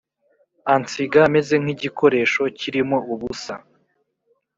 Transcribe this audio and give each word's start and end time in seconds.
ansiga 0.73 1.19
meze 1.33 1.53
nk 1.61 1.69
igikoresho 1.75 2.41
kirimo 2.59 2.97
ubusa 3.13 3.53